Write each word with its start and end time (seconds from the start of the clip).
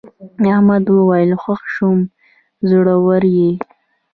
احمد 0.53 0.85
وویل 0.91 1.31
خوښ 1.43 1.61
شوم 1.75 1.97
زړور 2.69 3.23
یې. 3.37 3.51